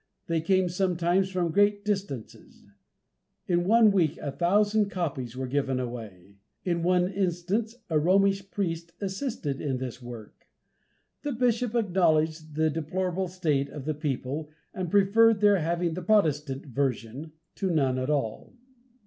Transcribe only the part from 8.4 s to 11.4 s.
priest assisted in this work. The